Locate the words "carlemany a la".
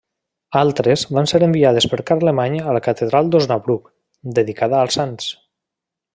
2.07-2.81